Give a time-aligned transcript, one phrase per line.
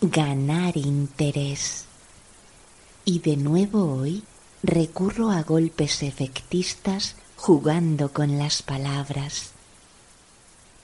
[0.00, 1.86] Ganar interés.
[3.04, 4.22] Y de nuevo hoy
[4.62, 9.50] recurro a golpes efectistas jugando con las palabras.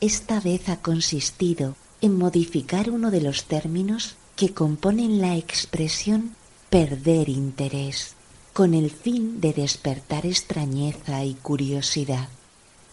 [0.00, 6.36] Esta vez ha consistido en modificar uno de los términos que componen la expresión
[6.70, 8.14] perder interés,
[8.52, 12.28] con el fin de despertar extrañeza y curiosidad,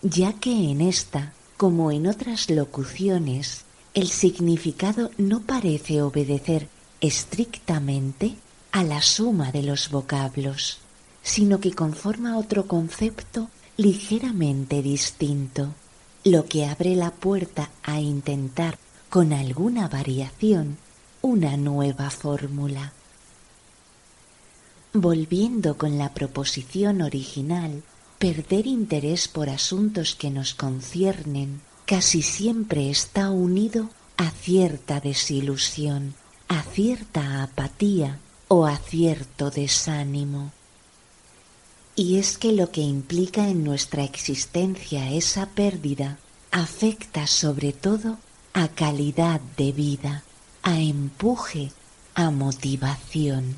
[0.00, 6.68] ya que en esta, como en otras locuciones, el significado no parece obedecer
[7.00, 8.34] estrictamente
[8.72, 10.78] a la suma de los vocablos,
[11.22, 15.74] sino que conforma otro concepto ligeramente distinto,
[16.24, 18.78] lo que abre la puerta a intentar,
[19.10, 20.76] con alguna variación,
[21.22, 22.92] una nueva fórmula.
[24.92, 27.84] Volviendo con la proposición original,
[28.18, 36.14] perder interés por asuntos que nos conciernen casi siempre está unido a cierta desilusión,
[36.48, 38.18] a cierta apatía
[38.48, 40.52] o a cierto desánimo.
[41.96, 46.18] Y es que lo que implica en nuestra existencia esa pérdida
[46.50, 48.18] afecta sobre todo
[48.52, 50.24] a calidad de vida,
[50.62, 51.70] a empuje,
[52.14, 53.56] a motivación.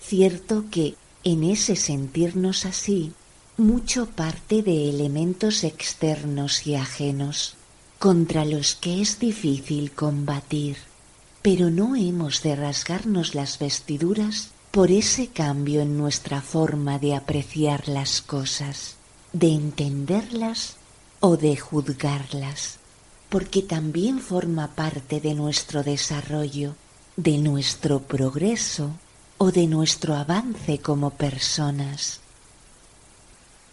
[0.00, 3.12] Cierto que en ese sentirnos así
[3.56, 7.54] mucho parte de elementos externos y ajenos,
[7.98, 10.76] contra los que es difícil combatir.
[11.42, 17.88] Pero no hemos de rasgarnos las vestiduras por ese cambio en nuestra forma de apreciar
[17.88, 18.96] las cosas,
[19.32, 20.76] de entenderlas
[21.20, 22.78] o de juzgarlas,
[23.28, 26.74] porque también forma parte de nuestro desarrollo,
[27.16, 28.92] de nuestro progreso
[29.36, 32.20] o de nuestro avance como personas.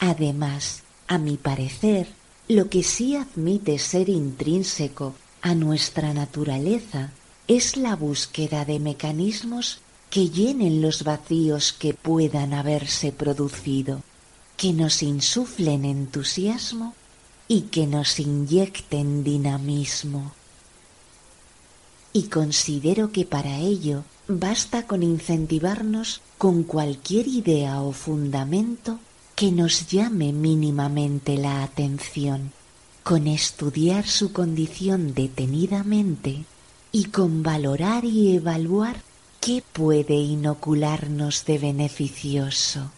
[0.00, 2.08] Además, a mi parecer,
[2.48, 7.12] lo que sí admite ser intrínseco a nuestra naturaleza
[7.46, 9.78] es la búsqueda de mecanismos
[10.08, 14.02] que llenen los vacíos que puedan haberse producido,
[14.56, 16.94] que nos insuflen entusiasmo
[17.46, 20.32] y que nos inyecten dinamismo.
[22.12, 28.98] Y considero que para ello basta con incentivarnos con cualquier idea o fundamento
[29.40, 32.52] que nos llame mínimamente la atención,
[33.02, 36.44] con estudiar su condición detenidamente
[36.92, 39.00] y con valorar y evaluar
[39.40, 42.90] qué puede inocularnos de beneficioso.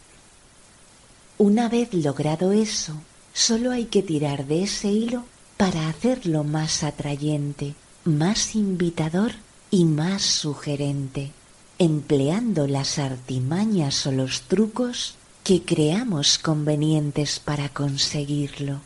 [1.37, 2.91] Una vez logrado eso,
[3.33, 5.23] solo hay que tirar de ese hilo
[5.55, 7.73] para hacerlo más atrayente,
[8.03, 9.31] más invitador
[9.71, 11.31] y más sugerente,
[11.79, 18.79] empleando las artimañas o los trucos que creamos convenientes para conseguirlo.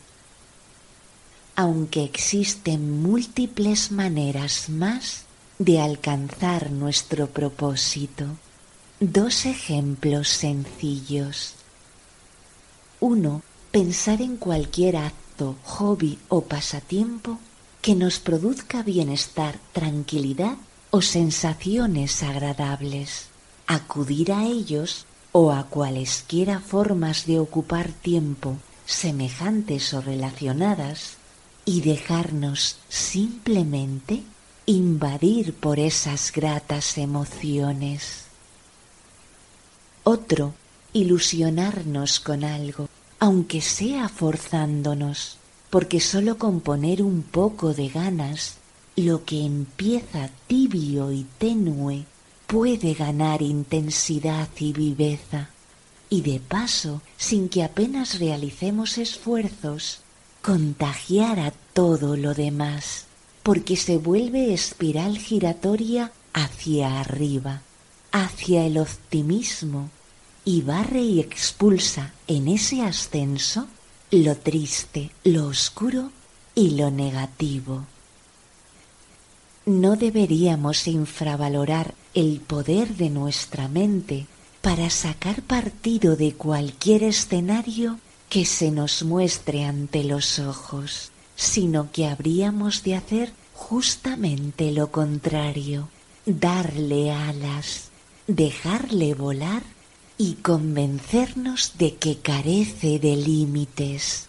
[1.56, 5.26] Aunque existen múltiples maneras más
[5.60, 8.26] de alcanzar nuestro propósito.
[9.00, 11.54] Dos ejemplos sencillos.
[13.00, 17.38] Uno, pensar en cualquier acto, hobby o pasatiempo
[17.84, 20.58] que nos produzca bienestar, tranquilidad
[20.90, 23.28] o sensaciones agradables.
[23.68, 25.06] Acudir a ellos
[25.40, 31.18] o a cualesquiera formas de ocupar tiempo semejantes o relacionadas
[31.64, 34.24] y dejarnos simplemente
[34.66, 38.26] invadir por esas gratas emociones.
[40.04, 40.56] Otro,
[40.94, 45.38] ilusionarnos con algo, aunque sea forzándonos,
[45.70, 48.56] porque sólo con poner un poco de ganas,
[48.96, 52.06] lo que empieza tibio y tenue
[52.48, 55.50] puede ganar intensidad y viveza,
[56.10, 60.00] y de paso, sin que apenas realicemos esfuerzos,
[60.42, 63.06] contagiar a todo lo demás,
[63.44, 67.62] porque se vuelve espiral giratoria hacia arriba,
[68.14, 69.90] hacia el optimismo,
[70.46, 73.68] y barre y expulsa en ese ascenso
[74.12, 76.12] lo triste, lo oscuro
[76.56, 77.86] y lo negativo.
[79.68, 84.26] No deberíamos infravalorar el poder de nuestra mente
[84.62, 88.00] para sacar partido de cualquier escenario
[88.30, 95.90] que se nos muestre ante los ojos, sino que habríamos de hacer justamente lo contrario,
[96.26, 97.90] darle alas,
[98.26, 99.64] dejarle volar
[100.18, 104.28] y convencernos de que carece de límites.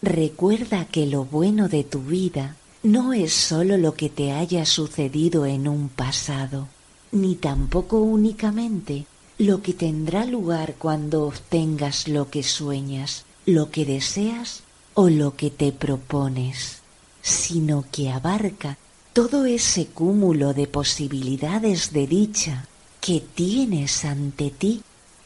[0.00, 2.54] Recuerda que lo bueno de tu vida
[2.86, 6.68] no es sólo lo que te haya sucedido en un pasado,
[7.10, 9.06] ni tampoco únicamente
[9.38, 14.62] lo que tendrá lugar cuando obtengas lo que sueñas, lo que deseas
[14.94, 16.78] o lo que te propones,
[17.22, 18.78] sino que abarca
[19.12, 22.68] todo ese cúmulo de posibilidades de dicha
[23.00, 24.82] que tienes ante ti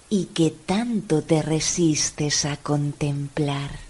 [0.09, 3.90] y que tanto te resistes a contemplar.